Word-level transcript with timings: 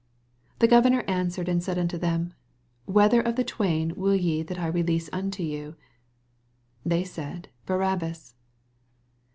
21 0.57 0.57
The 0.57 0.67
governor 0.67 1.03
answered 1.07 1.47
and 1.47 1.61
said 1.63 1.77
onto 1.77 1.95
them, 1.95 2.33
Whether 2.85 3.21
of 3.21 3.35
the 3.35 3.43
twain 3.43 3.93
wiU 3.93 4.19
ye 4.19 4.41
that 4.41 4.57
I 4.57 4.65
release 4.65 5.11
unto 5.13 5.43
youf 5.43 5.75
They 6.83 7.03
said, 7.03 7.49
Barabbas. 7.67 8.33